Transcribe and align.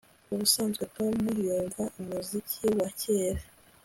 Ubusanzwe 0.33 0.83
Tom 0.95 1.13
yumva 1.45 1.81
umuziki 1.99 2.63
wa 2.79 2.89
kera 3.01 3.41